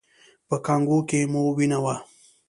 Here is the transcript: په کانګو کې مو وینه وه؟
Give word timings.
په 0.47 0.55
کانګو 0.65 0.99
کې 1.09 1.19
مو 1.31 1.43
وینه 1.57 1.79
وه؟ 1.83 1.95